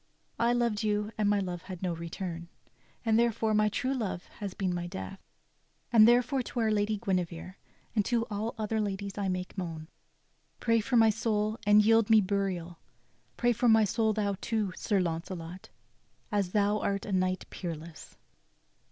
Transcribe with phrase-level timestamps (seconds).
[0.39, 2.47] I loved you, and my love had no return,
[3.05, 5.19] And therefore my true love has been my death.
[5.93, 7.53] And therefore to our lady Guinevere,
[7.95, 9.89] And to all other ladies I make moan.
[10.59, 12.79] Pray for my soul, and yield me burial.
[13.37, 14.73] Pray for my soul thou too.
[14.75, 15.69] Sir Launcelot,
[16.31, 18.17] As thou art a knight peerless."